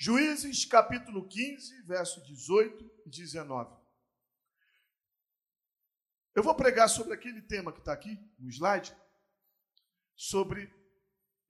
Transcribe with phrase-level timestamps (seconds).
[0.00, 3.76] Juízes capítulo 15, verso 18 e 19.
[6.36, 8.96] Eu vou pregar sobre aquele tema que está aqui no slide,
[10.14, 10.72] sobre,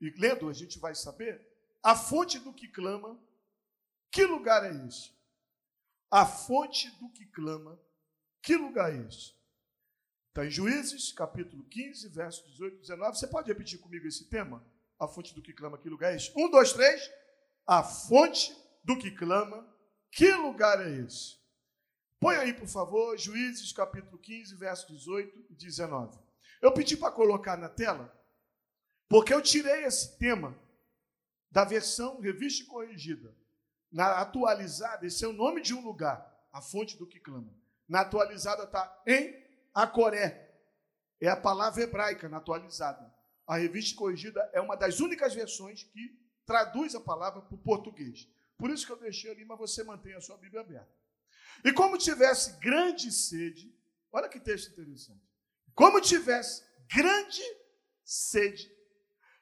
[0.01, 1.47] e lendo a gente vai saber,
[1.83, 3.23] a fonte do que clama,
[4.11, 5.13] que lugar é esse?
[6.11, 7.79] A fonte do que clama,
[8.41, 9.35] que lugar é esse?
[10.31, 13.19] Está em Juízes, capítulo 15, verso 18 e 19.
[13.19, 14.67] Você pode repetir comigo esse tema?
[14.99, 16.33] A fonte do que clama, que lugar é esse?
[16.35, 17.18] Um, dois, três
[17.69, 19.69] a fonte do que clama,
[20.11, 21.37] que lugar é esse?
[22.19, 26.19] Põe aí, por favor, Juízes capítulo 15, verso 18 e 19.
[26.63, 28.11] Eu pedi para colocar na tela,
[29.07, 30.59] porque eu tirei esse tema
[31.51, 33.37] da versão revista e corrigida.
[33.93, 37.53] Na atualizada, esse é o nome de um lugar, a fonte do que clama.
[37.87, 40.57] Na atualizada está em Acoré.
[41.21, 43.15] É a palavra hebraica na atualizada.
[43.47, 48.27] A revista corrigida é uma das únicas versões que traduz a palavra para o português.
[48.57, 50.91] Por isso que eu deixei ali, mas você mantém a sua Bíblia aberta.
[51.63, 53.71] E como tivesse grande sede,
[54.11, 55.21] olha que texto interessante.
[55.75, 57.43] Como tivesse grande
[58.03, 58.75] sede,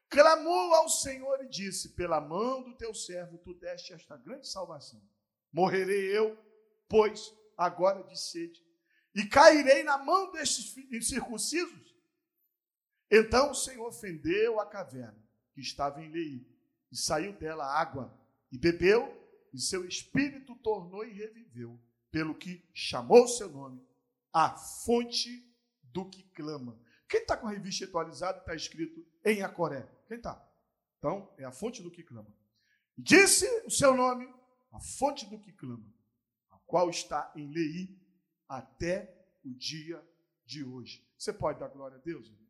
[0.08, 5.00] clamou ao Senhor e disse: Pela mão do teu servo tu deste esta grande salvação.
[5.52, 6.36] Morrerei eu,
[6.88, 8.60] pois, agora de sede,
[9.14, 11.94] e cairei na mão destes incircuncisos.
[13.08, 16.55] Então o Senhor fendeu a caverna que estava em Leí
[16.90, 18.16] e saiu dela água,
[18.50, 19.12] e bebeu,
[19.52, 23.82] e seu espírito tornou e reviveu, pelo que chamou seu nome,
[24.32, 25.46] a fonte
[25.82, 26.78] do que clama.
[27.08, 29.88] Quem está com a revista atualizada está escrito em Acoré?
[30.06, 30.42] Quem está?
[30.98, 32.32] Então, é a fonte do que clama.
[32.96, 34.26] Disse o seu nome,
[34.72, 35.86] a fonte do que clama,
[36.50, 37.98] a qual está em Lei
[38.48, 39.14] até
[39.44, 40.02] o dia
[40.44, 41.06] de hoje.
[41.16, 42.26] Você pode dar glória a Deus?
[42.26, 42.45] Irmão?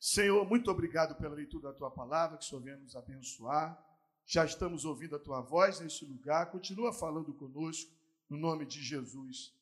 [0.00, 3.84] Senhor, muito obrigado pela leitura da tua palavra, que o Senhor venha nos abençoar.
[4.24, 6.50] Já estamos ouvindo a tua voz neste lugar.
[6.50, 7.90] Continua falando conosco,
[8.28, 9.52] no nome de Jesus.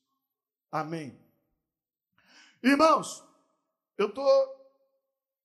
[0.71, 1.19] Amém.
[2.61, 3.23] Irmãos,
[3.97, 4.57] eu estou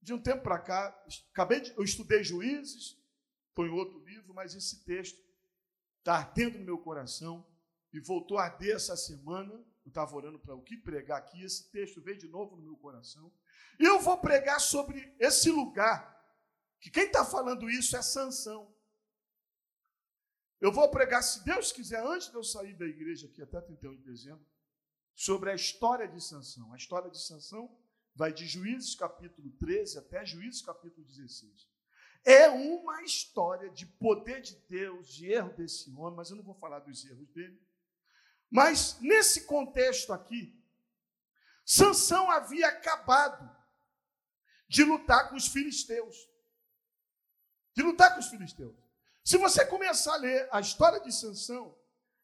[0.03, 2.99] de um tempo para cá, acabei de, eu estudei juízes,
[3.55, 5.23] foi em outro livro, mas esse texto
[5.99, 7.47] está ardendo no meu coração
[7.93, 9.53] e voltou a arder essa semana.
[9.85, 12.77] Eu estava orando para o que pregar aqui, esse texto veio de novo no meu
[12.77, 13.33] coração.
[13.79, 16.13] E eu vou pregar sobre esse lugar,
[16.81, 18.73] que quem está falando isso é Sansão.
[20.61, 23.97] Eu vou pregar, se Deus quiser, antes de eu sair da igreja aqui até 31
[23.97, 24.47] de dezembro,
[25.15, 26.73] sobre a história de Sansão.
[26.73, 27.77] A história de Sansão
[28.15, 31.69] vai de Juízes capítulo 13 até Juízes capítulo 16.
[32.25, 36.55] É uma história de poder de Deus, de erro desse homem, mas eu não vou
[36.55, 37.61] falar dos erros dele.
[38.49, 40.62] Mas nesse contexto aqui,
[41.65, 43.51] Sansão havia acabado
[44.69, 46.29] de lutar com os filisteus.
[47.75, 48.75] De lutar com os filisteus.
[49.25, 51.77] Se você começar a ler a história de Sansão,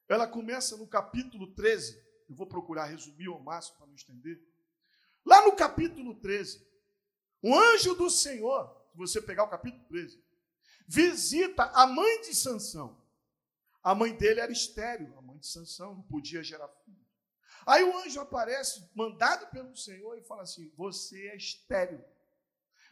[0.07, 1.95] ela começa no capítulo 13.
[2.27, 4.41] Eu vou procurar resumir ao máximo para não estender.
[5.25, 6.67] Lá no capítulo 13,
[7.41, 10.21] o anjo do Senhor, se você pegar o capítulo 13,
[10.87, 12.99] visita a mãe de Sansão.
[13.81, 16.98] A mãe dele era estéril, a mãe de Sansão não podia gerar filho.
[17.69, 22.03] Aí o anjo aparece, mandado pelo Senhor, e fala assim: Você é estéril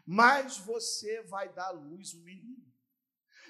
[0.08, 2.66] mas você vai dar à luz um menino.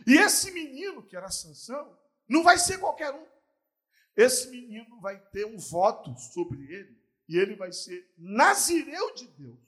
[0.08, 1.96] E esse menino, que era Sansão,
[2.28, 3.26] não vai ser qualquer um.
[4.16, 7.00] Esse menino vai ter um voto sobre ele,
[7.30, 9.60] e ele vai ser nazireu de Deus.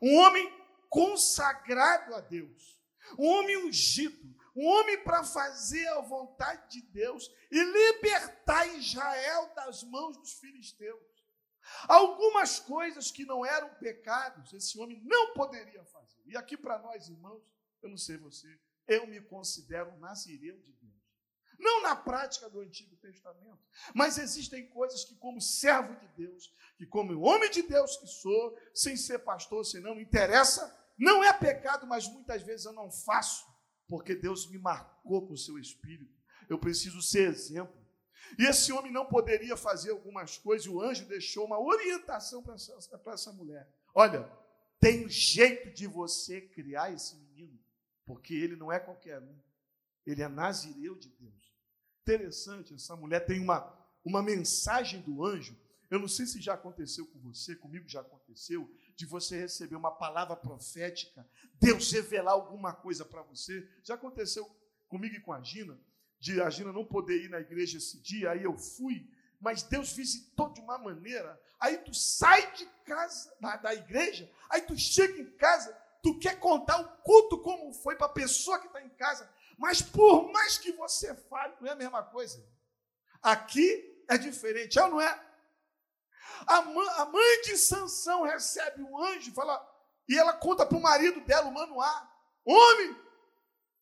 [0.00, 0.50] Um homem
[0.88, 2.80] consagrado a Deus,
[3.18, 9.82] um homem ungido, um homem para fazer a vontade de Deus e libertar Israel das
[9.82, 11.02] mãos dos filisteus.
[11.88, 16.22] Algumas coisas que não eram pecados, esse homem não poderia fazer.
[16.26, 17.42] E aqui para nós, irmãos,
[17.82, 20.94] eu não sei você, eu me considero um nazireu de Deus.
[21.58, 23.62] Não na prática do Antigo Testamento,
[23.94, 28.58] mas existem coisas que, como servo de Deus, que como homem de Deus que sou,
[28.74, 33.46] sem ser pastor, se não interessa, não é pecado, mas muitas vezes eu não faço,
[33.88, 36.14] porque Deus me marcou com o seu espírito.
[36.48, 37.84] Eu preciso ser exemplo.
[38.38, 42.54] E esse homem não poderia fazer algumas coisas, e o anjo deixou uma orientação para
[42.54, 43.68] essa, essa mulher.
[43.94, 44.30] Olha,
[44.80, 47.58] tem jeito de você criar esse menino,
[48.04, 49.38] porque ele não é qualquer um,
[50.06, 51.54] ele é nazireu de Deus.
[52.02, 53.72] Interessante, essa mulher tem uma,
[54.04, 55.56] uma mensagem do anjo.
[55.90, 59.90] Eu não sei se já aconteceu com você, comigo já aconteceu, de você receber uma
[59.90, 63.68] palavra profética, Deus revelar alguma coisa para você.
[63.82, 64.48] Já aconteceu
[64.88, 65.78] comigo e com a Gina,
[66.18, 69.08] de a Gina não poder ir na igreja esse dia, aí eu fui,
[69.40, 71.40] mas Deus visitou de uma maneira.
[71.58, 76.38] Aí tu sai de casa, da, da igreja, aí tu chega em casa, tu quer
[76.38, 79.28] contar o culto como foi para a pessoa que está em casa.
[79.58, 82.44] Mas por mais que você fale, não é a mesma coisa.
[83.22, 85.33] Aqui é diferente, é ou não é?
[86.46, 86.62] A
[87.06, 89.64] mãe, de Sansão recebe um anjo fala,
[90.08, 92.10] e ela conta para o marido dela, o Manoá,
[92.44, 92.96] homem,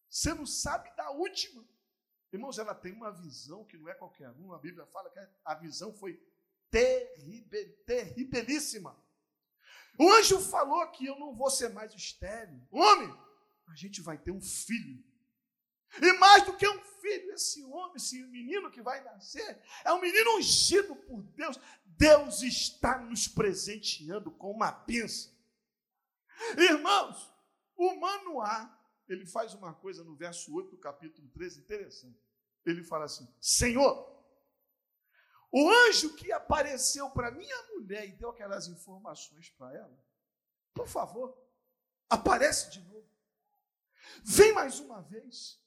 [0.08, 1.64] você não sabe da última.
[2.32, 4.56] Irmãos, ela tem uma visão que não é qualquer uma.
[4.56, 6.18] A Bíblia fala que a visão foi
[6.70, 8.96] terrível, terribilíssima.
[9.98, 12.66] O anjo falou que eu não vou ser mais estéreo.
[12.70, 13.14] Homem,
[13.68, 15.02] a gente vai ter um filho.
[16.00, 20.00] E mais do que um filho, esse homem, esse menino que vai nascer, é um
[20.00, 21.58] menino ungido por Deus.
[21.96, 25.32] Deus está nos presenteando com uma bênção.
[26.56, 27.32] Irmãos,
[27.76, 28.78] o Manoá,
[29.08, 32.20] ele faz uma coisa no verso 8 do capítulo 13, interessante.
[32.64, 34.12] Ele fala assim: Senhor,
[35.50, 40.04] o anjo que apareceu para minha mulher e deu aquelas informações para ela,
[40.72, 41.36] por favor,
[42.08, 43.10] aparece de novo.
[44.24, 45.60] Vem mais uma vez.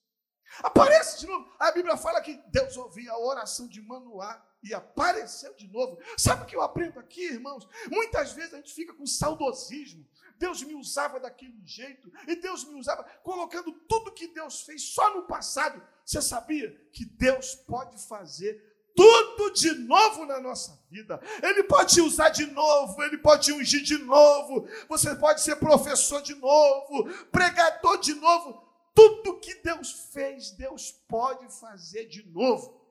[0.63, 1.54] Aparece de novo.
[1.60, 4.36] A Bíblia fala que Deus ouvia a oração de Manoá
[4.66, 6.00] e apareceu de novo.
[6.18, 7.68] Sabe o que eu aprendo aqui, irmãos?
[7.90, 10.06] Muitas vezes a gente fica com saudosismo.
[10.38, 15.16] Deus me usava daquele jeito, e Deus me usava colocando tudo que Deus fez só
[15.16, 15.82] no passado.
[16.04, 21.22] Você sabia que Deus pode fazer tudo de novo na nossa vida.
[21.44, 24.68] Ele pode te usar de novo, ele pode te ungir de novo.
[24.90, 28.64] Você pode ser professor de novo, pregador de novo.
[28.94, 32.85] Tudo que Deus fez, Deus pode fazer de novo.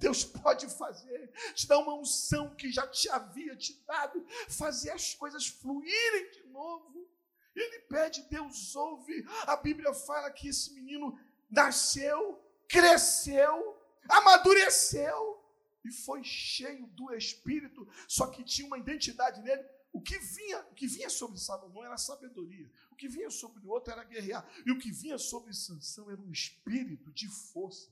[0.00, 5.14] Deus pode fazer, te dar uma unção que já te havia te dado, fazer as
[5.14, 7.06] coisas fluírem de novo.
[7.54, 9.24] Ele pede, Deus ouve.
[9.42, 11.20] A Bíblia fala que esse menino
[11.50, 13.76] nasceu, cresceu,
[14.08, 15.44] amadureceu
[15.84, 19.62] e foi cheio do Espírito, só que tinha uma identidade nele.
[19.92, 23.68] O que vinha, o que vinha sobre Salomão era sabedoria, o que vinha sobre o
[23.68, 27.90] outro era guerrear, e o que vinha sobre Sansão era um espírito de força.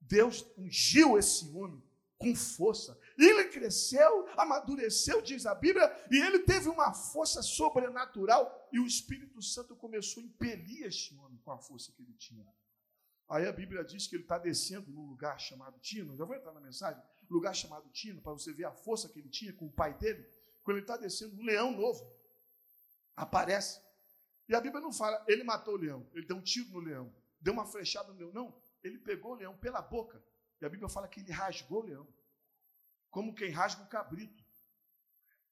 [0.00, 1.82] Deus ungiu esse homem
[2.18, 2.98] com força.
[3.16, 9.40] Ele cresceu, amadureceu, diz a Bíblia, e ele teve uma força sobrenatural, e o Espírito
[9.40, 12.46] Santo começou a impelir este homem com a força que ele tinha.
[13.28, 16.16] Aí a Bíblia diz que ele está descendo num lugar chamado Tino.
[16.16, 17.00] Já vou entrar na mensagem.
[17.28, 20.26] Lugar chamado Tino, para você ver a força que ele tinha com o pai dele.
[20.62, 22.10] Quando ele está descendo, um leão novo
[23.14, 23.80] aparece.
[24.48, 27.14] E a Bíblia não fala, ele matou o leão, ele deu um tiro no leão,
[27.38, 28.32] deu uma flechada no leão.
[28.32, 30.22] Não, ele pegou o leão pela boca.
[30.60, 32.08] E a Bíblia fala que ele rasgou o leão.
[33.10, 34.44] Como quem rasga o cabrito.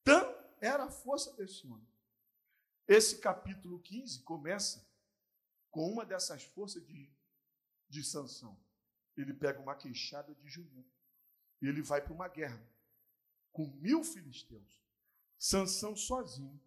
[0.05, 1.89] Tão era a força desse homem.
[2.87, 4.87] Esse capítulo 15 começa
[5.71, 7.11] com uma dessas forças de,
[7.89, 8.57] de Sansão.
[9.17, 10.95] Ele pega uma queixada de jumento.
[11.61, 12.63] E ele vai para uma guerra
[13.53, 14.85] com mil filisteus.
[15.39, 16.61] Sansão sozinho.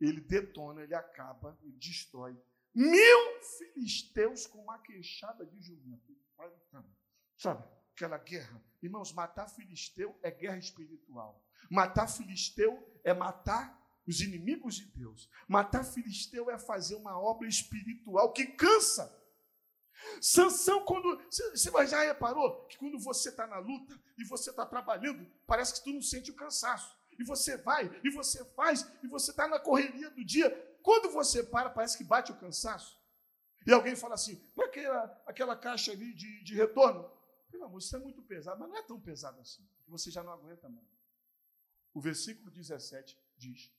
[0.00, 2.40] Ele detona, ele acaba, ele destrói
[2.74, 6.16] Mil filisteus com uma queixada de jumento.
[7.36, 8.62] Sabe, aquela guerra.
[8.82, 11.44] Irmãos, matar filisteu é guerra espiritual.
[11.70, 15.28] Matar filisteu é matar os inimigos de Deus.
[15.46, 19.14] Matar filisteu é fazer uma obra espiritual que cansa.
[20.20, 21.20] Sansão, quando.
[21.30, 25.84] Você já reparou que quando você está na luta e você está trabalhando, parece que
[25.84, 26.96] tu não sente o cansaço.
[27.18, 30.48] E você vai, e você faz, e você está na correria do dia,
[30.88, 32.98] quando você para, parece que bate o cansaço.
[33.66, 37.12] E alguém fala assim, para aquela, aquela caixa ali de, de retorno?
[37.50, 40.32] Pelo amor, isso é muito pesado, mas não é tão pesado assim, você já não
[40.32, 40.88] aguenta mais.
[41.92, 43.70] O versículo 17 diz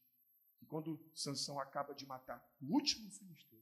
[0.59, 3.59] que quando Sansão acaba de matar o último filisteu,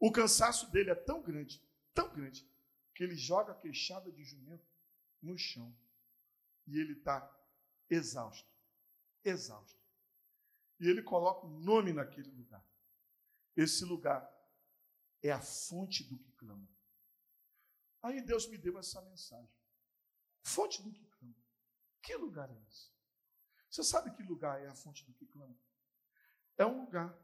[0.00, 1.62] o cansaço dele é tão grande,
[1.94, 2.44] tão grande,
[2.92, 4.66] que ele joga a queixada de jumento
[5.22, 5.72] no chão.
[6.66, 7.32] E ele está
[7.88, 8.50] exausto,
[9.22, 9.79] exausto.
[10.80, 12.64] E ele coloca um nome naquele lugar.
[13.54, 14.28] Esse lugar
[15.22, 16.66] é a fonte do que clama.
[18.02, 19.54] Aí Deus me deu essa mensagem.
[20.42, 21.36] Fonte do que clama.
[22.02, 22.90] Que lugar é esse?
[23.68, 25.54] Você sabe que lugar é a fonte do que clama?
[26.56, 27.16] É um lugar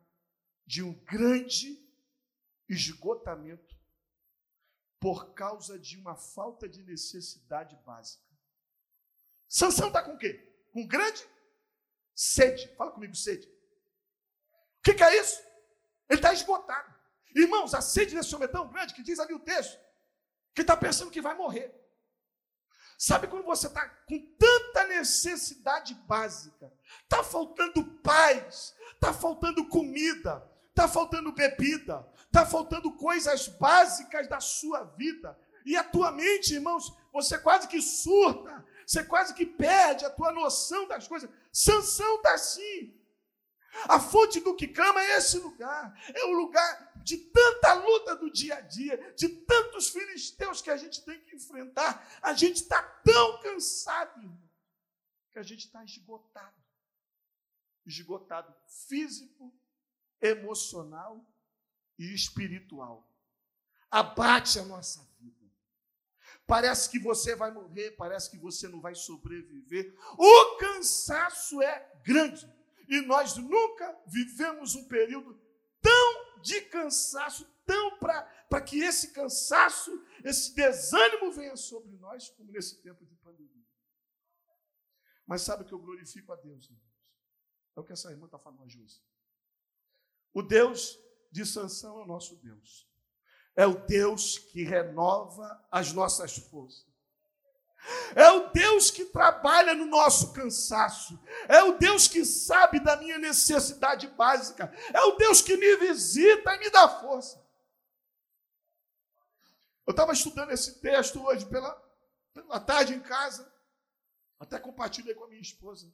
[0.66, 1.82] de um grande
[2.68, 3.74] esgotamento
[5.00, 8.26] por causa de uma falta de necessidade básica.
[9.48, 10.34] Sansão está com o quê?
[10.72, 11.26] Com grande
[12.16, 12.74] Sede.
[12.76, 13.46] Fala comigo, sede.
[13.46, 15.38] O que, que é isso?
[16.08, 16.94] Ele está esgotado.
[17.34, 19.78] Irmãos, a sede desse homem é tão grande que diz ali o texto
[20.54, 21.70] que está pensando que vai morrer.
[22.98, 30.88] Sabe quando você está com tanta necessidade básica, está faltando paz, está faltando comida, está
[30.88, 37.36] faltando bebida, está faltando coisas básicas da sua vida, e a tua mente, irmãos, você
[37.38, 41.28] quase que surta, você quase que perde a tua noção das coisas.
[41.52, 42.96] Sansão está assim.
[43.88, 45.92] A fonte do que clama é esse lugar.
[46.14, 50.76] É o lugar de tanta luta do dia a dia, de tantos filisteus que a
[50.76, 52.08] gente tem que enfrentar.
[52.22, 54.50] A gente está tão cansado, irmão,
[55.32, 56.54] que a gente está esgotado.
[57.84, 58.54] Esgotado
[58.88, 59.52] físico,
[60.20, 61.24] emocional
[61.98, 63.08] e espiritual.
[63.90, 65.45] Abate a nossa vida.
[66.46, 69.94] Parece que você vai morrer, parece que você não vai sobreviver.
[70.16, 72.48] O cansaço é grande.
[72.88, 75.40] E nós nunca vivemos um período
[75.80, 79.90] tão de cansaço, tão para que esse cansaço,
[80.22, 83.66] esse desânimo venha sobre nós, como nesse tempo de pandemia.
[85.26, 86.86] Mas sabe que eu glorifico a Deus, irmãos?
[87.74, 89.02] É o que essa irmã está falando Josi.
[90.32, 90.98] O Deus
[91.32, 92.88] de Sansão é o nosso Deus.
[93.56, 96.86] É o Deus que renova as nossas forças.
[98.14, 101.18] É o Deus que trabalha no nosso cansaço.
[101.48, 104.72] É o Deus que sabe da minha necessidade básica.
[104.92, 107.44] É o Deus que me visita e me dá força.
[109.86, 111.72] Eu estava estudando esse texto hoje pela,
[112.34, 113.50] pela tarde em casa.
[114.38, 115.90] Até compartilhei com a minha esposa.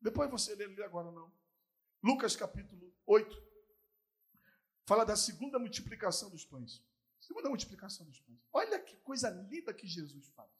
[0.00, 1.32] Depois você lê, lê agora não.
[2.02, 3.50] Lucas capítulo 8.
[4.84, 6.82] Fala da segunda multiplicação dos pães.
[7.30, 8.40] Segunda multiplicação dos pães.
[8.52, 10.50] Olha que coisa linda que Jesus faz.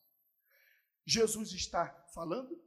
[1.04, 2.62] Jesus está falando,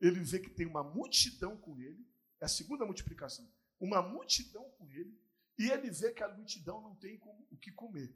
[0.00, 2.04] ele vê que tem uma multidão com ele,
[2.40, 3.48] é a segunda multiplicação,
[3.78, 5.16] uma multidão com ele,
[5.56, 8.12] e ele vê que a multidão não tem o que comer.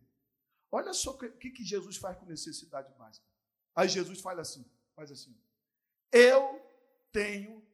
[0.72, 3.28] Olha só o que, que Jesus faz com necessidade básica.
[3.76, 5.40] Aí Jesus fala assim, faz assim,
[6.10, 6.60] eu
[7.12, 7.64] tenho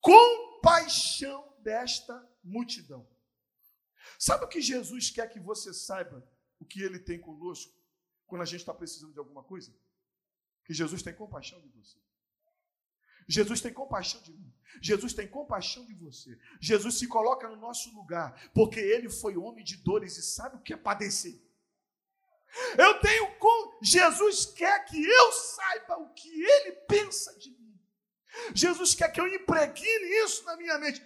[0.00, 2.14] compaixão desta
[2.44, 3.11] multidão.
[4.18, 6.26] Sabe o que Jesus quer que você saiba
[6.58, 7.72] o que ele tem conosco
[8.26, 9.72] quando a gente está precisando de alguma coisa?
[10.64, 11.98] que Jesus tem compaixão de você.
[13.28, 14.52] Jesus tem compaixão de mim.
[14.80, 16.38] Jesus tem compaixão de você.
[16.60, 20.60] Jesus se coloca no nosso lugar, porque ele foi homem de dores e sabe o
[20.60, 21.40] que é padecer.
[22.76, 27.80] Eu tenho com Jesus quer que eu saiba o que ele pensa de mim.
[28.54, 29.86] Jesus quer que eu impregne
[30.24, 31.00] isso na minha mente.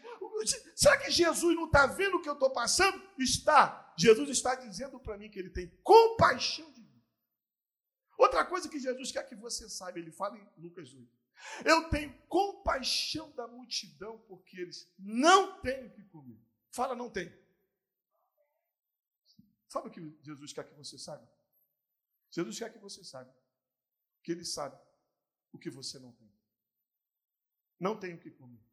[0.75, 3.01] Será que Jesus não está vendo o que eu estou passando?
[3.19, 3.95] Está.
[3.99, 6.87] Jesus está dizendo para mim que ele tem compaixão de
[8.17, 11.17] Outra coisa que Jesus quer que você saiba, ele fala em Lucas 8.
[11.65, 16.41] Eu tenho compaixão da multidão porque eles não têm o que comer.
[16.71, 17.31] Fala, não tem.
[19.69, 21.31] Sabe o que Jesus quer que você saiba?
[22.31, 23.35] Jesus quer que você saiba
[24.23, 24.77] que ele sabe
[25.53, 26.33] o que você não tem.
[27.79, 28.66] Não tem o que comer.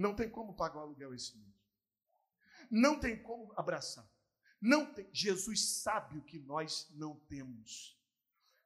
[0.00, 1.52] Não tem como pagar o aluguel esse mês.
[2.70, 4.08] Não tem como abraçar.
[4.58, 5.06] Não tem.
[5.12, 8.00] Jesus sabe o que nós não temos.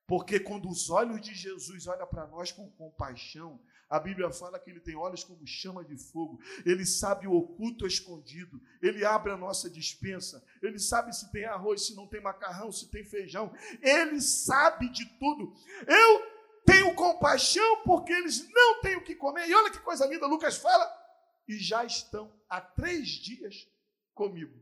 [0.06, 3.60] Porque quando os olhos de Jesus olham para nós com compaixão,
[3.90, 7.84] a Bíblia fala que ele tem olhos como chama de fogo, ele sabe o oculto
[7.84, 12.70] escondido, ele abre a nossa dispensa, ele sabe se tem arroz, se não tem macarrão,
[12.70, 15.52] se tem feijão, ele sabe de tudo.
[15.88, 16.22] Eu
[16.64, 19.48] tenho compaixão porque eles não têm o que comer.
[19.48, 21.03] E olha que coisa linda, Lucas fala,
[21.46, 23.68] e já estão há três dias
[24.14, 24.58] comigo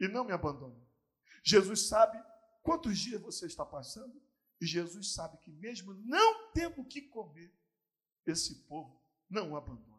[0.00, 0.86] e não me abandonam.
[1.42, 2.18] Jesus sabe
[2.68, 4.20] Quantos dias você está passando?
[4.60, 7.50] E Jesus sabe que, mesmo não tendo o que comer,
[8.26, 9.98] esse povo não o abandona.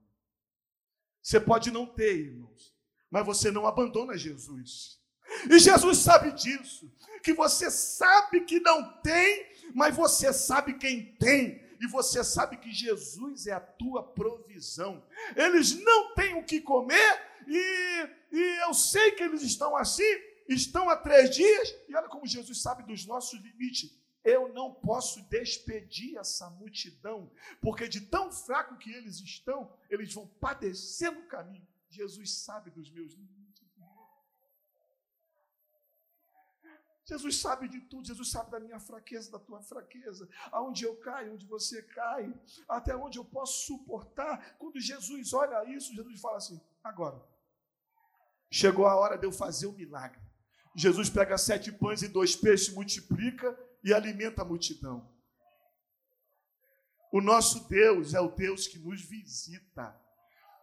[1.19, 2.77] Você pode não ter, irmãos,
[3.09, 5.01] mas você não abandona Jesus.
[5.49, 11.59] E Jesus sabe disso, que você sabe que não tem, mas você sabe quem tem,
[11.79, 15.03] e você sabe que Jesus é a tua provisão.
[15.35, 20.03] Eles não têm o que comer, e, e eu sei que eles estão assim,
[20.47, 23.97] estão há três dias, e olha como Jesus sabe dos nossos limites.
[24.23, 27.31] Eu não posso despedir essa multidão,
[27.61, 31.65] porque de tão fraco que eles estão, eles vão padecer no caminho.
[31.89, 33.38] Jesus sabe dos meus limites.
[37.09, 41.33] Jesus sabe de tudo, Jesus sabe da minha fraqueza, da tua fraqueza, aonde eu caio,
[41.33, 42.31] onde você cai,
[42.67, 44.55] até onde eu posso suportar.
[44.59, 47.19] Quando Jesus olha isso, Jesus fala assim: agora,
[48.51, 50.21] chegou a hora de eu fazer o milagre.
[50.75, 55.11] Jesus pega sete pães e dois peixes, multiplica e alimenta a multidão.
[57.11, 59.99] O nosso Deus é o Deus que nos visita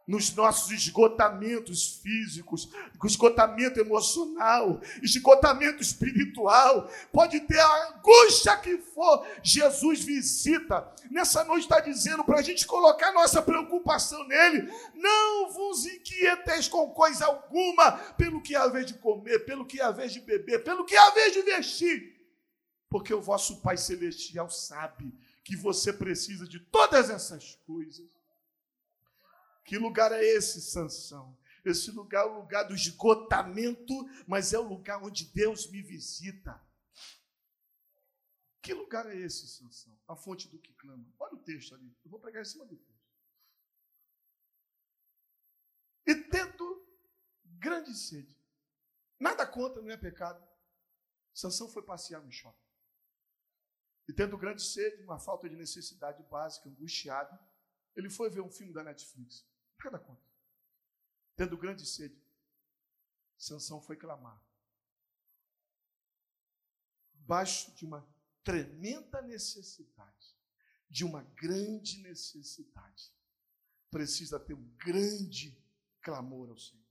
[0.07, 2.71] nos nossos esgotamentos físicos,
[3.05, 10.89] esgotamento emocional, esgotamento espiritual, pode ter a angústia que for, Jesus visita.
[11.11, 14.73] Nessa noite está dizendo para a gente colocar nossa preocupação nele.
[14.95, 19.91] Não vos inquieteis com coisa alguma, pelo que há vez de comer, pelo que há
[19.91, 22.15] vez de beber, pelo que há vez de vestir,
[22.89, 28.16] porque o vosso Pai Celestial sabe que você precisa de todas essas coisas.
[29.67, 31.37] Que lugar é esse, Sansão?
[31.65, 33.93] Esse lugar é o lugar do esgotamento,
[34.27, 36.65] mas é o lugar onde Deus me visita.
[38.63, 39.99] Que lugar é esse, Sansão?
[40.07, 41.05] A fonte do que clama.
[41.19, 41.93] Olha o texto ali.
[42.05, 42.97] Eu vou pregar em cima do texto.
[46.07, 46.87] E tendo
[47.45, 48.37] grande sede.
[49.19, 50.41] Nada contra, não é pecado.
[51.35, 52.65] Sansão foi passear no shopping.
[54.09, 57.37] E tendo grande sede, uma falta de necessidade básica, angustiado,
[57.97, 59.45] ele foi ver um filme da Netflix.
[59.85, 60.27] Nada contra
[61.37, 62.19] tendo grande sede,
[63.37, 64.43] Sansão foi clamar.
[67.13, 68.09] Baixo de uma
[68.43, 70.35] tremenda necessidade,
[70.89, 73.13] de uma grande necessidade,
[73.91, 75.63] precisa ter um grande
[76.01, 76.87] clamor ao Senhor.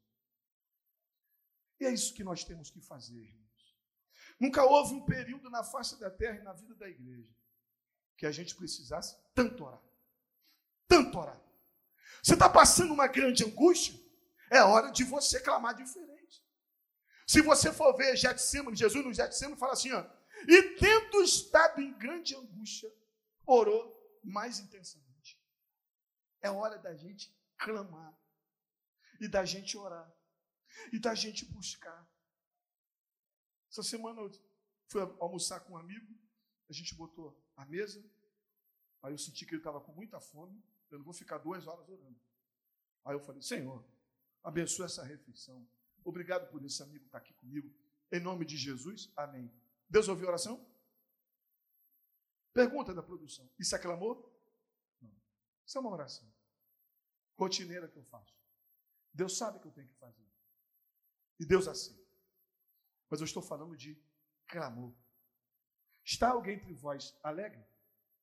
[1.80, 3.75] E é isso que nós temos que fazer, irmãos.
[4.39, 7.34] Nunca houve um período na face da terra e na vida da igreja
[8.18, 9.82] que a gente precisasse tanto orar.
[10.88, 11.44] Tanto orar.
[12.25, 13.94] Você está passando uma grande angústia?
[14.50, 16.44] É hora de você clamar diferente.
[17.27, 20.03] Se você for ver Getsemane, Jesus no Getsemane fala assim, ó,
[20.48, 22.91] e tendo estado em grande angústia,
[23.46, 25.39] orou mais intensamente.
[26.41, 28.20] É hora da gente clamar
[29.22, 30.12] e da gente orar
[30.91, 32.10] e da gente buscar.
[33.70, 34.32] Essa semana eu
[34.88, 36.12] fui almoçar com um amigo,
[36.67, 38.03] a gente botou a mesa,
[39.03, 40.60] aí eu senti que ele estava com muita fome,
[40.92, 42.20] eu não vou ficar duas horas orando.
[43.04, 43.84] Aí eu falei, Senhor,
[44.46, 45.68] Abençoa essa refeição.
[46.04, 47.75] Obrigado por esse amigo estar aqui comigo.
[48.12, 49.51] Em nome de Jesus, amém.
[49.89, 50.63] Deus ouviu a oração?
[52.54, 53.50] Pergunta da produção.
[53.58, 54.32] Isso é clamor?
[55.01, 55.12] Não.
[55.65, 56.32] Isso é uma oração.
[57.36, 58.38] Rotineira que eu faço.
[59.12, 60.27] Deus sabe que eu tenho que fazer.
[61.39, 62.08] E Deus aceita.
[63.10, 64.00] Mas eu estou falando de
[64.46, 64.94] clamor.
[66.04, 67.65] Está alguém entre vós alegre?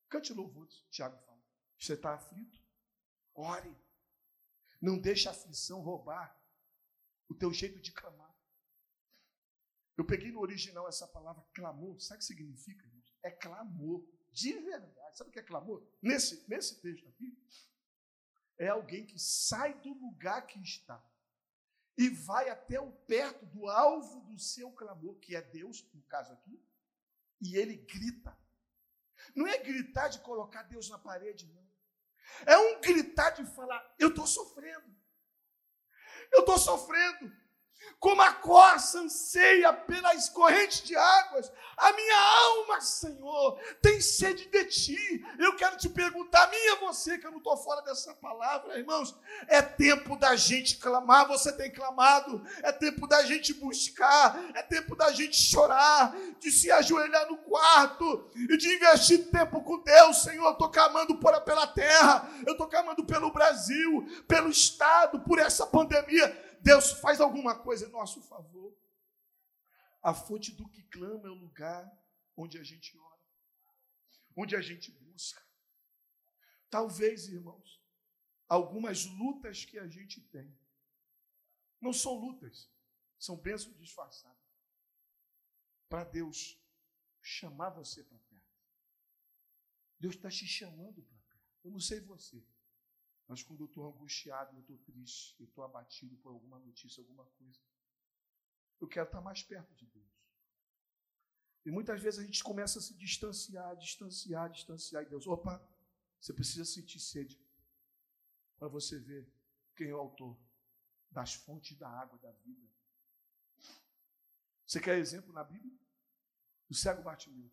[0.07, 1.32] Cante louvores, Tiago fala.
[1.83, 2.57] Você está aflito?
[3.35, 3.75] Ore.
[4.81, 6.33] Não deixe a aflição roubar
[7.27, 8.33] o teu jeito de clamar.
[9.97, 11.99] Eu peguei no original essa palavra clamor.
[11.99, 13.13] Sabe o que significa, gente?
[13.21, 14.01] É clamor.
[14.31, 15.17] De verdade.
[15.17, 15.85] Sabe o que é clamor?
[16.01, 17.37] Nesse, nesse texto aqui,
[18.57, 21.03] é alguém que sai do lugar que está
[21.97, 26.31] e vai até o perto do alvo do seu clamor, que é Deus, no caso
[26.31, 26.59] aqui,
[27.41, 28.35] e ele grita.
[29.35, 31.62] Não é gritar de colocar Deus na parede, não.
[32.45, 34.93] É um gritar de falar: eu estou sofrendo.
[36.31, 37.31] Eu estou sofrendo
[37.99, 44.65] como a corça anseia pelas correntes de águas, a minha alma, Senhor, tem sede de
[44.65, 45.25] ti.
[45.39, 49.15] Eu quero te perguntar, minha você, que eu não estou fora dessa palavra, irmãos,
[49.47, 54.97] é tempo da gente clamar, você tem clamado, é tempo da gente buscar, é tempo
[54.97, 60.45] da gente chorar, de se ajoelhar no quarto e de investir tempo com Deus, Senhor.
[60.45, 65.65] Eu estou clamando por, pela terra, eu estou clamando pelo Brasil, pelo Estado, por essa
[65.65, 66.52] pandemia.
[66.63, 68.73] Deus faz alguma coisa em nosso favor.
[70.01, 71.85] A fonte do que clama é o lugar
[72.37, 73.21] onde a gente ora,
[74.35, 75.45] onde a gente busca.
[76.69, 77.83] Talvez, irmãos,
[78.47, 80.57] algumas lutas que a gente tem
[81.81, 82.71] não são lutas,
[83.19, 84.37] são bênçãos disfarçadas.
[85.89, 86.57] Para Deus
[87.21, 88.57] chamar você para perto.
[89.99, 91.59] Deus está te chamando para perto.
[91.65, 92.41] Eu não sei você.
[93.33, 97.25] Mas quando eu estou angustiado, eu estou triste, eu estou abatido por alguma notícia, alguma
[97.25, 97.59] coisa,
[98.79, 100.05] eu quero estar mais perto de Deus.
[101.65, 105.01] E muitas vezes a gente começa a se distanciar, distanciar, distanciar.
[105.01, 105.59] E Deus, opa,
[106.21, 107.43] você precisa sentir sede
[108.59, 109.27] para você ver
[109.75, 110.37] quem é o autor
[111.09, 112.69] das fontes da água da vida.
[114.67, 115.75] Você quer exemplo na Bíblia?
[116.69, 117.51] O cego Bartimeu.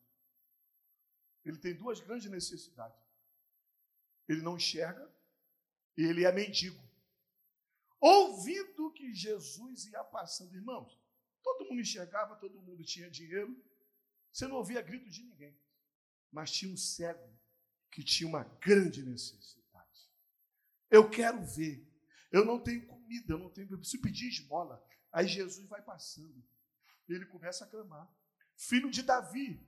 [1.43, 3.03] Ele tem duas grandes necessidades.
[4.29, 5.20] Ele não enxerga
[6.01, 6.83] e ele é mendigo.
[8.01, 10.99] Ouvindo que Jesus ia passando, irmãos,
[11.43, 13.55] todo mundo enxergava, todo mundo tinha dinheiro,
[14.33, 15.55] você não ouvia grito de ninguém,
[16.33, 17.29] mas tinha um cego
[17.91, 20.09] que tinha uma grande necessidade.
[20.91, 21.87] Eu quero ver,
[22.33, 24.83] eu não tenho comida, eu não tenho, eu preciso pedir esmola.
[25.13, 26.43] Aí Jesus vai passando,
[27.11, 28.11] ele começa a clamar:
[28.57, 29.63] Filho de Davi,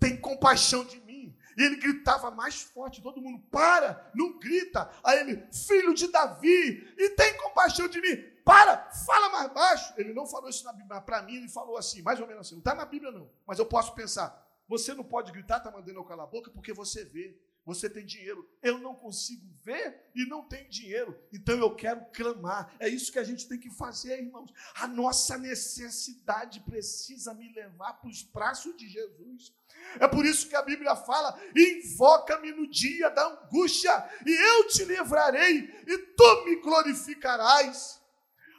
[0.00, 1.36] tem compaixão de mim.
[1.56, 4.90] E ele gritava mais forte, todo mundo, para, não grita.
[5.04, 9.92] Aí ele, filho de Davi, e tem compaixão de mim, para, fala mais baixo.
[9.98, 12.54] Ele não falou isso na Bíblia, para mim ele falou assim, mais ou menos assim,
[12.54, 15.98] não está na Bíblia não, mas eu posso pensar, você não pode gritar, está mandando
[15.98, 17.38] eu calar a boca, porque você vê,
[17.70, 22.74] Você tem dinheiro, eu não consigo ver e não tenho dinheiro, então eu quero clamar.
[22.80, 24.52] É isso que a gente tem que fazer, irmãos.
[24.74, 29.54] A nossa necessidade precisa me levar para os braços de Jesus.
[30.00, 34.84] É por isso que a Bíblia fala: invoca-me no dia da angústia, e eu te
[34.84, 38.00] livrarei, e tu me glorificarás.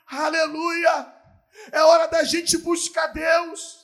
[0.07, 1.13] Aleluia!
[1.69, 3.81] É hora da gente buscar Deus.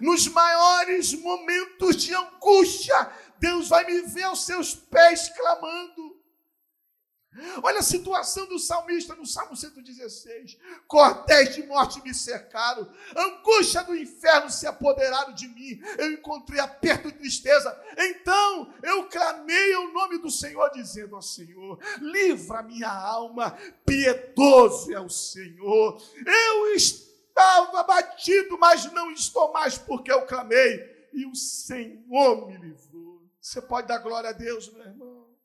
[0.00, 6.22] Nos maiores momentos de angústia, Deus vai me ver aos seus pés clamando.
[7.64, 10.56] Olha a situação do salmista no Salmo 116.
[10.86, 15.82] Cordéis de morte me cercaram, angústia do inferno se apoderaram de mim.
[15.98, 17.76] Eu encontrei aperto e tristeza.
[17.98, 25.00] Então eu clamei ao nome do Senhor, dizendo ao Senhor: livra minha alma, piedoso é
[25.00, 26.00] o Senhor.
[26.24, 32.91] Eu estava abatido, mas não estou mais, porque eu clamei, e o Senhor me livrou.
[33.42, 35.36] Você pode dar glória a Deus, meu irmão?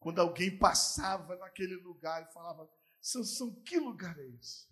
[0.00, 2.68] Quando alguém passava naquele lugar e falava:
[3.00, 4.68] Sansão, que lugar é esse?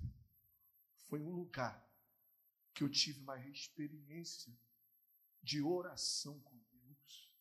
[1.06, 1.88] Foi um lugar
[2.74, 4.52] que eu tive uma experiência
[5.40, 7.32] de oração com Deus,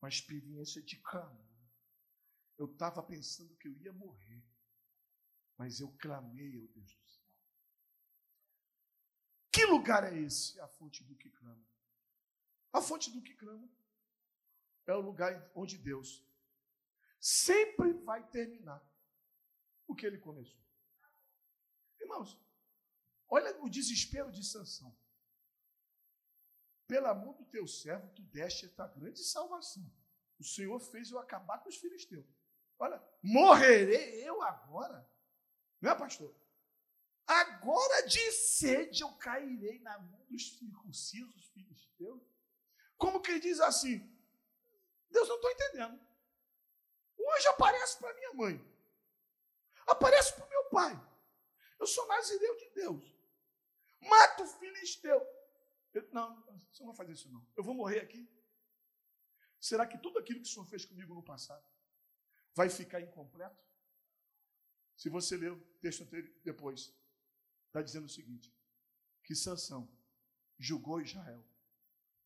[0.00, 1.46] uma experiência de clamor.
[2.56, 4.42] Eu estava pensando que eu ia morrer,
[5.58, 7.28] mas eu clamei ao Deus do céu.
[9.52, 10.58] Que lugar é esse?
[10.60, 11.77] A fonte do que clama.
[12.72, 13.68] A fonte do que clama
[14.86, 16.24] é o lugar onde Deus
[17.20, 18.82] sempre vai terminar
[19.86, 20.60] o que ele começou.
[22.00, 22.38] Irmãos,
[23.28, 24.96] olha o desespero de Sansão.
[26.86, 29.90] Pelo amor do teu servo, tu deste esta grande salvação.
[30.38, 32.26] O Senhor fez eu acabar com os filisteus.
[32.78, 35.06] Olha, morrerei eu agora?
[35.80, 36.34] Não é, pastor?
[37.26, 42.22] Agora de sede eu cairei na mão dos circuncisos filisteus.
[42.98, 43.98] Como que ele diz assim?
[45.08, 45.98] Deus não estou entendendo.
[47.16, 48.78] Hoje aparece para minha mãe.
[49.86, 51.08] Aparece para o meu pai.
[51.78, 53.16] Eu sou nazireu de Deus.
[54.00, 55.24] Mata o filisteu.
[55.94, 57.46] Eu, não, você não vai fazer isso não.
[57.56, 58.28] Eu vou morrer aqui.
[59.60, 61.64] Será que tudo aquilo que o Senhor fez comigo no passado
[62.54, 63.64] vai ficar incompleto?
[64.96, 66.04] Se você ler o texto
[66.44, 66.92] depois,
[67.66, 68.52] está dizendo o seguinte:
[69.22, 69.88] que Sansão
[70.58, 71.44] julgou Israel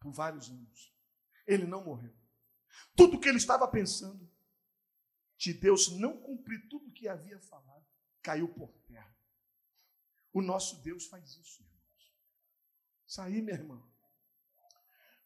[0.02, 0.92] por vários anos.
[1.46, 2.14] Ele não morreu.
[2.96, 4.30] Tudo que ele estava pensando
[5.36, 7.86] de Deus não cumprir tudo o que havia falado,
[8.22, 9.16] caiu por terra.
[10.32, 12.14] O nosso Deus faz isso, irmãos.
[13.06, 13.92] Isso meu irmão.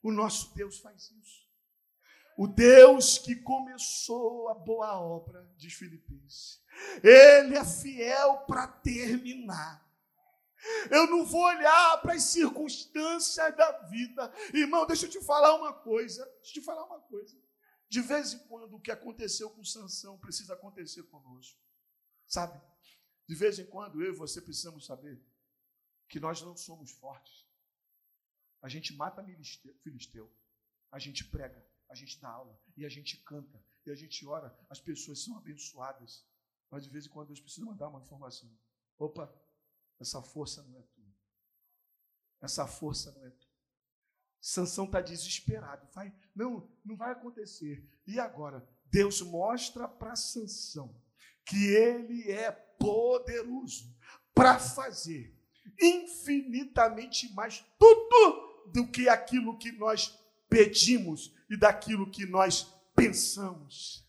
[0.03, 1.47] O nosso Deus faz isso.
[2.37, 6.63] O Deus que começou a boa obra, diz Filipenses,
[7.03, 9.86] Ele é fiel para terminar.
[10.91, 14.33] Eu não vou olhar para as circunstâncias da vida.
[14.53, 16.25] Irmão, deixa eu te falar uma coisa.
[16.37, 17.37] Deixa eu te falar uma coisa.
[17.89, 21.61] De vez em quando, o que aconteceu com Sansão precisa acontecer conosco.
[22.27, 22.61] Sabe?
[23.29, 25.21] De vez em quando, eu e você precisamos saber
[26.09, 27.47] que nós não somos fortes.
[28.63, 29.25] A gente mata
[29.83, 30.33] filisteu,
[30.91, 34.57] a gente prega, a gente dá aula, e a gente canta, e a gente ora,
[34.69, 36.25] as pessoas são abençoadas.
[36.71, 38.51] Mas de vez em quando Deus precisa mandar uma informação.
[38.99, 39.33] Opa,
[40.01, 41.15] essa força não é tua.
[42.41, 43.47] Essa força não é tua.
[44.41, 45.89] Sansão está desesperado.
[45.93, 47.85] Vai, não, não vai acontecer.
[48.07, 48.67] E agora?
[48.85, 50.95] Deus mostra para Sansão
[51.45, 53.95] que ele é poderoso
[54.35, 55.37] para fazer
[55.81, 64.06] infinitamente mais tudo do que aquilo que nós pedimos e daquilo que nós pensamos.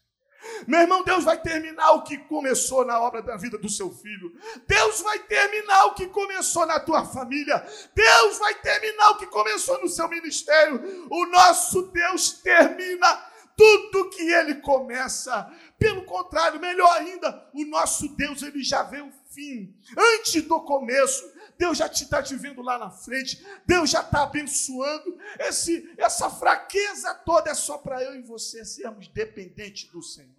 [0.65, 4.33] Meu irmão, Deus vai terminar o que começou na obra da vida do seu filho.
[4.67, 7.65] Deus vai terminar o que começou na tua família.
[7.93, 11.07] Deus vai terminar o que começou no seu ministério.
[11.09, 15.51] O nosso Deus termina tudo que ele começa.
[15.79, 21.35] Pelo contrário, melhor ainda, o nosso Deus ele já vê o fim antes do começo.
[21.57, 25.17] Deus já está te, te vendo lá na frente, Deus já está abençoando.
[25.39, 30.36] Esse, essa fraqueza toda é só para eu e você sermos dependentes do Senhor.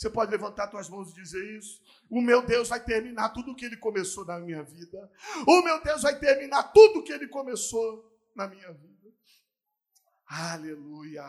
[0.00, 1.78] Você pode levantar suas mãos e dizer isso.
[2.08, 5.12] O meu Deus vai terminar tudo o que ele começou na minha vida.
[5.46, 9.12] O meu Deus vai terminar tudo o que ele começou na minha vida.
[10.26, 11.22] Aleluia.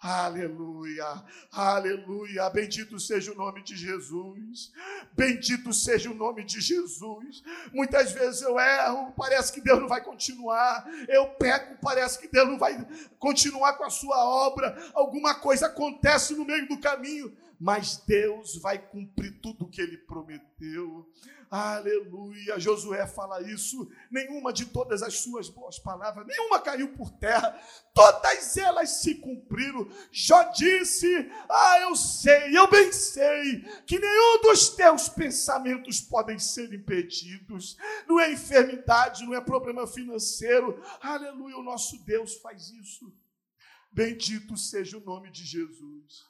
[0.00, 4.70] Aleluia, aleluia, bendito seja o nome de Jesus,
[5.12, 7.42] bendito seja o nome de Jesus.
[7.72, 12.46] Muitas vezes eu erro, parece que Deus não vai continuar, eu peco, parece que Deus
[12.46, 12.78] não vai
[13.18, 18.78] continuar com a sua obra, alguma coisa acontece no meio do caminho, mas Deus vai
[18.78, 21.10] cumprir tudo o que ele prometeu.
[21.50, 22.60] Aleluia.
[22.60, 23.90] Josué fala isso.
[24.10, 27.58] Nenhuma de todas as suas boas palavras, nenhuma caiu por terra.
[27.94, 29.88] Todas elas se cumpriram.
[30.12, 31.08] Jó disse:
[31.48, 37.76] Ah, eu sei, eu bem sei que nenhum dos teus pensamentos podem ser impedidos.
[38.06, 40.80] Não é enfermidade, não é problema financeiro.
[41.00, 41.56] Aleluia.
[41.56, 43.12] O nosso Deus faz isso.
[43.90, 46.28] Bendito seja o nome de Jesus.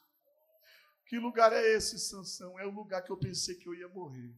[1.09, 2.61] Que lugar é esse, Sansão?
[2.61, 4.31] É o lugar que eu pensei que eu ia morrer.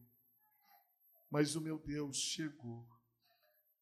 [1.28, 2.87] Mas o meu Deus chegou.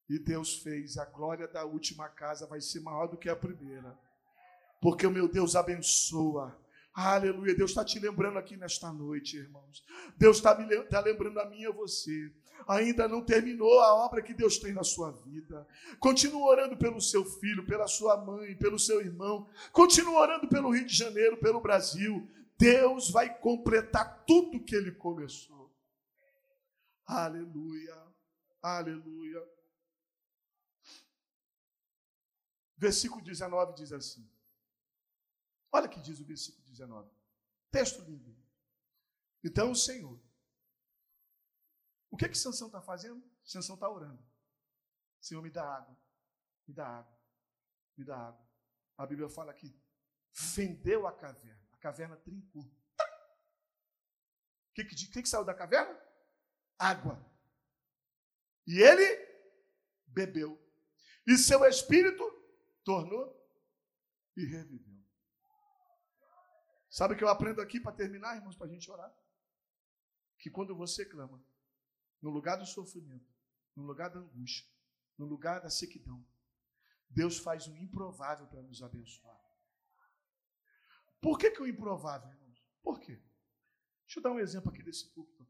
[0.09, 0.97] E Deus fez.
[0.97, 3.95] A glória da última casa vai ser maior do que a primeira.
[4.81, 6.59] Porque o meu Deus abençoa.
[6.91, 7.55] Aleluia.
[7.55, 9.85] Deus está te lembrando aqui nesta noite, irmãos.
[10.17, 10.55] Deus está
[10.89, 12.33] tá lembrando a mim e a você.
[12.67, 15.65] Ainda não terminou a obra que Deus tem na sua vida.
[15.99, 19.47] Continua orando pelo seu filho, pela sua mãe, pelo seu irmão.
[19.71, 22.27] Continua orando pelo Rio de Janeiro, pelo Brasil.
[22.59, 25.73] Deus vai completar tudo que ele começou.
[27.05, 27.95] Aleluia,
[28.61, 29.41] aleluia.
[32.75, 34.29] Versículo 19 diz assim.
[35.71, 37.09] Olha o que diz o versículo 19.
[37.71, 38.37] Texto lindo.
[39.41, 40.19] Então o Senhor.
[42.11, 43.23] O que que Sansão está fazendo?
[43.41, 44.21] Sansão está orando.
[45.21, 45.97] Senhor, me dá água.
[46.67, 47.19] Me dá água.
[47.95, 48.45] Me dá água.
[48.97, 49.73] A Bíblia fala aqui.
[50.33, 52.63] Fendeu a caverna caverna trincou.
[52.63, 52.73] O
[54.73, 55.97] que, que, que, que saiu da caverna?
[56.77, 57.25] Água.
[58.65, 59.27] E ele
[60.07, 60.61] bebeu.
[61.25, 62.23] E seu espírito
[62.83, 63.35] tornou
[64.35, 64.99] e reviveu.
[66.89, 69.13] Sabe o que eu aprendo aqui para terminar, irmãos, para a gente orar?
[70.37, 71.43] Que quando você clama,
[72.21, 73.31] no lugar do sofrimento,
[73.75, 74.67] no lugar da angústia,
[75.17, 76.25] no lugar da sequidão,
[77.09, 79.39] Deus faz o improvável para nos abençoar.
[81.21, 82.63] Por que, que o improvável, irmãos?
[82.81, 83.21] Por quê?
[84.05, 85.47] Deixa eu dar um exemplo aqui desse púlpito.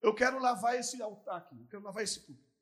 [0.00, 2.52] Eu quero lavar esse altar aqui, eu quero lavar esse púlpito.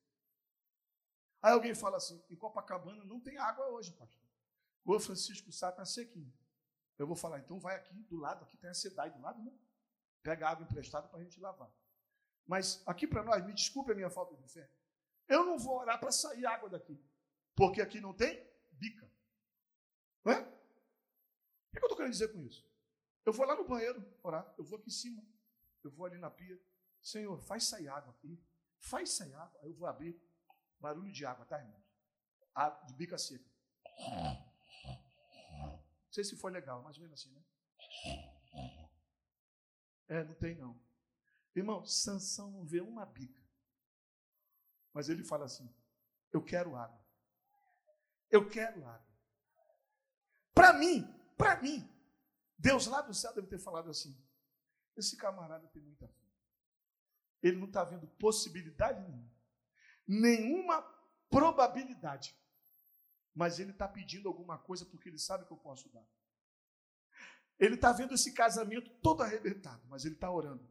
[1.40, 4.28] Aí alguém fala assim: em Copacabana não tem água hoje, pastor.
[4.84, 6.32] O Francisco Sá está sequinho.
[6.98, 9.52] Eu vou falar, então vai aqui do lado, aqui tem a SEDAI do lado, né?
[10.22, 11.72] Pega água emprestada para a gente lavar.
[12.46, 14.70] Mas aqui para nós, me desculpe a minha falta de fé.
[15.26, 17.00] Eu não vou orar para sair água daqui.
[17.54, 19.10] Porque aqui não tem bica.
[21.70, 22.68] O que eu estou querendo dizer com isso?
[23.24, 25.22] Eu vou lá no banheiro orar, eu vou aqui em cima,
[25.84, 26.60] eu vou ali na pia.
[27.02, 28.42] Senhor, faz sair água aqui,
[28.78, 29.60] faz sair água.
[29.62, 30.20] Aí eu vou abrir,
[30.78, 31.82] barulho de água, tá, irmão?
[32.54, 33.48] Água de bica seca.
[36.10, 37.44] Não sei se foi legal, mais ou menos assim, né?
[40.08, 40.78] É, não tem não.
[41.54, 43.40] Irmão, Sansão não vê uma bica.
[44.92, 45.72] Mas ele fala assim:
[46.32, 47.00] Eu quero água.
[48.28, 49.08] Eu quero água.
[50.52, 51.06] Para mim,
[51.40, 51.88] para mim,
[52.58, 54.14] Deus lá do céu deve ter falado assim:
[54.94, 56.28] esse camarada tem muita fé.
[57.42, 59.32] Ele não está vendo possibilidade nenhuma,
[60.06, 60.82] nenhuma
[61.30, 62.36] probabilidade,
[63.34, 66.06] mas ele está pedindo alguma coisa porque ele sabe que eu posso dar.
[67.58, 70.68] Ele está vendo esse casamento todo arrebentado, mas ele está orando.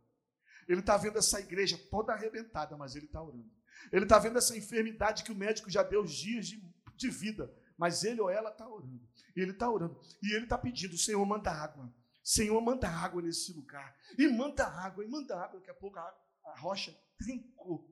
[0.67, 3.51] Ele está vendo essa igreja toda arrebentada, mas ele está orando.
[3.91, 6.61] Ele está vendo essa enfermidade que o médico já deu dias de,
[6.95, 9.09] de vida, mas ele ou ela está orando.
[9.33, 9.97] Ele está orando.
[10.21, 11.91] E ele está pedindo: Senhor, manda água.
[12.21, 13.95] Senhor, manda água nesse lugar.
[14.17, 15.59] E manda água, e manda água.
[15.59, 16.13] Daqui a pouco a,
[16.47, 17.89] a rocha trincou.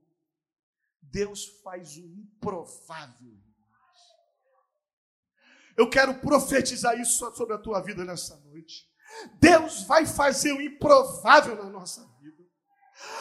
[1.01, 3.41] Deus faz o improvável.
[5.77, 8.85] Eu quero profetizar isso sobre a tua vida nessa noite.
[9.39, 12.43] Deus vai fazer o improvável na nossa vida.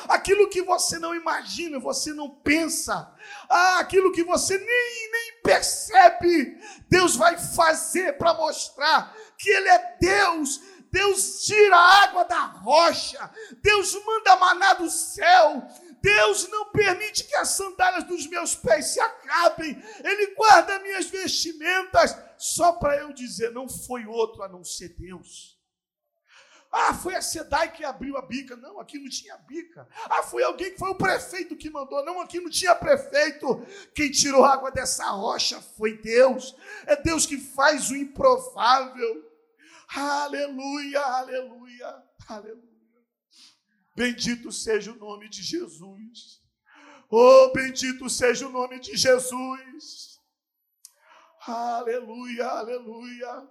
[0.09, 3.15] Aquilo que você não imagina, você não pensa,
[3.49, 9.97] ah, aquilo que você nem, nem percebe, Deus vai fazer para mostrar que Ele é
[10.01, 10.61] Deus.
[10.91, 13.31] Deus tira a água da rocha,
[13.61, 15.63] Deus manda maná do céu,
[16.01, 22.17] Deus não permite que as sandálias dos meus pés se acabem, Ele guarda minhas vestimentas,
[22.39, 25.56] só para eu dizer: não foi outro a não ser Deus.
[26.79, 28.55] Ah, foi a SEDAI que abriu a bica.
[28.55, 29.89] Não, aqui não tinha bica.
[30.11, 32.05] Ah, foi alguém que foi o prefeito que mandou.
[32.05, 33.67] Não, aqui não tinha prefeito.
[33.95, 36.55] Quem tirou água dessa rocha foi Deus.
[36.85, 39.25] É Deus que faz o improvável.
[39.89, 42.67] Aleluia, aleluia, aleluia.
[43.97, 46.43] Bendito seja o nome de Jesus.
[47.09, 50.21] Oh, bendito seja o nome de Jesus.
[51.47, 53.49] Aleluia, aleluia.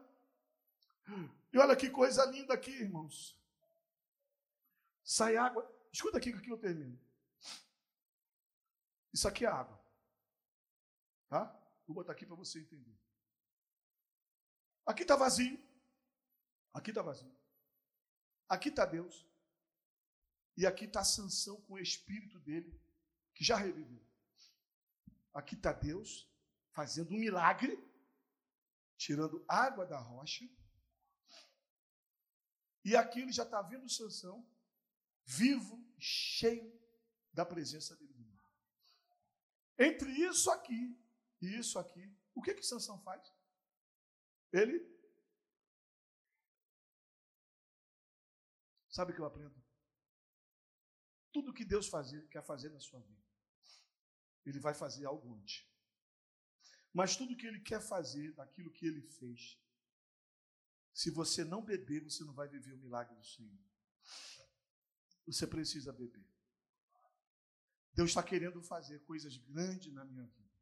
[1.56, 3.41] E olha que coisa linda aqui, irmãos.
[5.06, 5.63] Sai água.
[5.89, 7.00] Escuta aqui que eu termino.
[9.13, 9.82] Isso aqui é água.
[11.30, 11.46] Tá?
[11.88, 13.00] Vou botar aqui para você entender.
[14.86, 15.58] Aqui está vazio.
[16.74, 17.34] Aqui está vazio.
[18.50, 19.26] Aqui está Deus.
[20.58, 22.78] E aqui está Sansão com o espírito dele,
[23.34, 24.06] que já reviveu.
[25.34, 26.30] Aqui está Deus
[26.74, 27.82] fazendo um milagre,
[28.98, 30.46] tirando água da rocha.
[32.86, 34.48] E aqui ele já está vendo Sansão,
[35.26, 36.71] vivo, cheio
[37.34, 38.15] da presença dele.
[39.78, 40.98] Entre isso aqui
[41.41, 43.34] e isso aqui, o que que Sansão faz?
[44.54, 44.95] Ele
[48.95, 49.62] Sabe o que eu aprendo?
[51.34, 53.21] Tudo que Deus fazer, quer fazer na sua vida,
[54.45, 55.69] Ele vai fazer algo antes.
[56.93, 59.60] Mas tudo que Ele quer fazer daquilo que Ele fez,
[60.96, 63.60] se você não beber, você não vai viver o milagre do Senhor.
[65.28, 66.26] Você precisa beber.
[67.94, 70.56] Deus está querendo fazer coisas grandes na minha vida.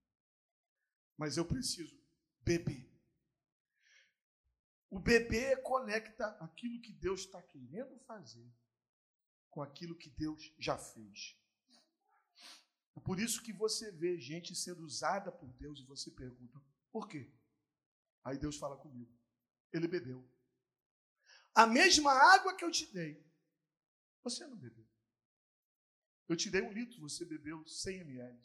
[1.15, 1.96] Mas eu preciso
[2.41, 2.91] beber.
[4.89, 8.52] O beber conecta aquilo que Deus está querendo fazer
[9.52, 11.38] com aquilo que Deus já fez.
[12.96, 16.60] É por isso que você vê gente sendo usada por Deus e você pergunta:
[16.91, 17.32] por quê?
[18.24, 19.13] Aí Deus fala comigo:
[19.73, 20.23] ele bebeu.
[21.55, 23.23] A mesma água que eu te dei,
[24.23, 24.88] você não bebeu.
[26.27, 28.39] Eu te dei um litro, você bebeu 100 ml.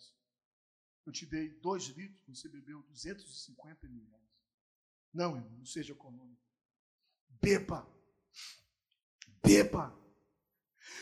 [1.06, 4.28] Eu te dei dois litros, você bebeu 250 ml.
[5.12, 6.42] Não, irmão, não seja econômico.
[7.40, 7.88] Beba.
[9.42, 9.96] Beba.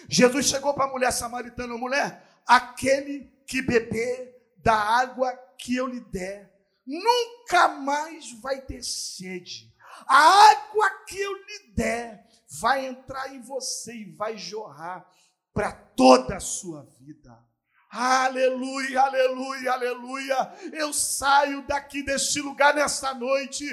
[0.08, 6.00] Jesus chegou para a mulher samaritana, mulher, aquele que beber da água que eu lhe
[6.00, 6.52] der,
[6.86, 9.74] nunca mais vai ter sede.
[10.06, 12.26] A água que eu lhe der
[12.61, 15.06] vai entrar em você e vai jorrar
[15.52, 17.37] para toda a sua vida.
[17.90, 20.52] Aleluia, aleluia, aleluia.
[20.72, 23.64] Eu saio daqui deste lugar nesta noite,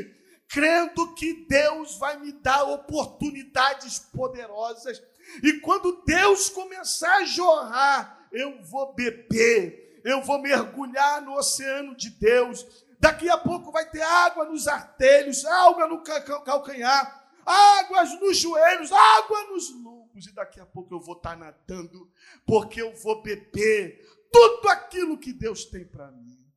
[0.48, 5.02] crendo que Deus vai me dar oportunidades poderosas.
[5.44, 12.10] E quando Deus começar a jorrar, eu vou beber, eu vou mergulhar no oceano de
[12.10, 12.66] Deus.
[13.04, 19.44] Daqui a pouco vai ter água nos artelhos, água no calcanhar, águas nos joelhos, água
[19.50, 22.10] nos lomos, e daqui a pouco eu vou estar nadando,
[22.46, 24.00] porque eu vou beber
[24.32, 26.50] tudo aquilo que Deus tem para mim.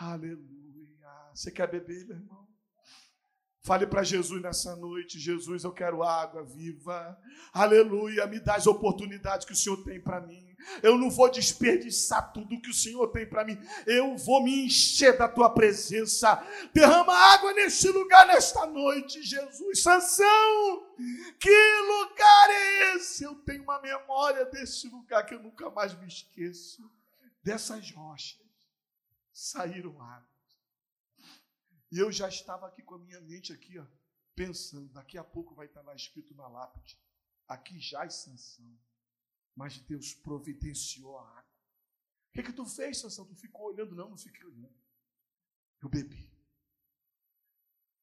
[0.00, 1.10] Aleluia.
[1.34, 2.48] Você quer beber, meu irmão?
[3.60, 7.20] Fale para Jesus nessa noite: Jesus, eu quero água viva.
[7.52, 8.26] Aleluia.
[8.26, 10.47] Me dá as oportunidades que o Senhor tem para mim.
[10.82, 13.58] Eu não vou desperdiçar tudo que o Senhor tem para mim.
[13.86, 16.42] Eu vou me encher da tua presença.
[16.72, 19.82] Derrama água neste lugar nesta noite, Jesus.
[19.82, 20.96] Sansão,
[21.38, 23.24] que lugar é esse?
[23.24, 26.90] Eu tenho uma memória desse lugar que eu nunca mais me esqueço.
[27.42, 28.38] Dessas rochas
[29.32, 30.28] saíram água.
[31.90, 33.86] E eu já estava aqui com a minha mente aqui, ó,
[34.34, 37.00] pensando, daqui a pouco vai estar lá escrito na lápide,
[37.46, 38.78] aqui jaz Sansão,
[39.58, 41.52] mas Deus providenciou a água.
[42.28, 43.26] O que, que tu fez, Sansão?
[43.26, 43.92] Tu ficou olhando?
[43.92, 44.72] Não, não fiquei olhando.
[45.82, 46.32] Eu bebi.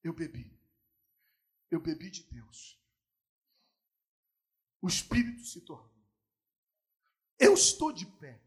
[0.04, 0.60] Eu bebi.
[1.72, 2.78] Eu bebi de Deus.
[4.82, 5.96] O Espírito se tornou.
[7.40, 8.42] Eu estou de pé,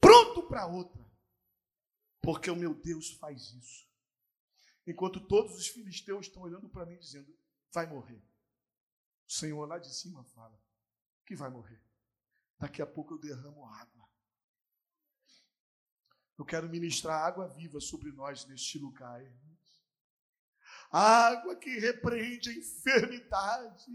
[0.00, 1.04] pronto para outra,
[2.22, 3.86] porque o meu Deus faz isso.
[4.86, 7.38] Enquanto todos os filisteus estão olhando para mim dizendo:
[7.72, 8.22] vai morrer.
[9.26, 10.63] O Senhor lá de cima fala
[11.24, 11.80] que vai morrer.
[12.58, 14.08] Daqui a pouco eu derramo água.
[16.38, 19.44] Eu quero ministrar água viva sobre nós neste lugar, irmãos.
[20.90, 23.92] Água que repreende a enfermidade,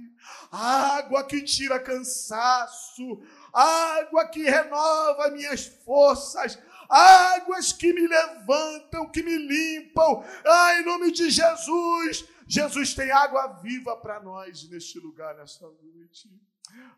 [0.52, 9.38] água que tira cansaço, água que renova minhas forças, águas que me levantam, que me
[9.38, 10.24] limpam.
[10.46, 12.28] Ah, em nome de Jesus.
[12.46, 16.30] Jesus tem água viva para nós neste lugar, nesta noite.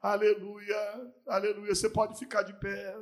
[0.01, 1.75] Aleluia, aleluia.
[1.75, 2.95] Você pode ficar de pé.